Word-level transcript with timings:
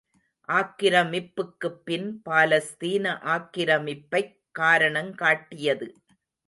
ஆக்கிரமிப்புக்குப்பின் 0.49 2.07
பாலஸ்தீன 2.29 3.05
ஆக்கிரமிப்பைக் 3.27 4.35
காரணங்காட்டியது. 4.59 5.89